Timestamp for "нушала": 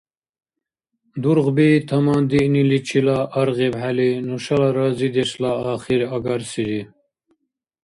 4.27-4.69